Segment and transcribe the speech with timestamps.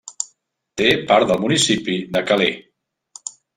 [0.81, 3.31] Té part del municipi de Calais.